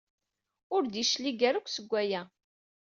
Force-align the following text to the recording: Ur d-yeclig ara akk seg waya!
Ur 0.75 0.83
d-yeclig 0.85 1.39
ara 1.49 1.57
akk 1.59 1.67
seg 1.71 1.85
waya! 1.91 2.21